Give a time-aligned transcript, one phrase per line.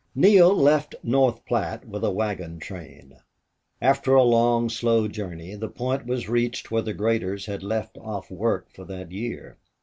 [0.15, 3.17] Neale left North Platte with a wagon train.
[3.79, 8.31] After a long, slow journey the point was reached where the graders had left off
[8.31, 9.59] work for that year.